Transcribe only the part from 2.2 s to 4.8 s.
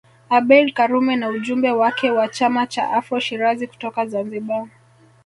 chama cha Afro Shirazi kutoka Zanzibar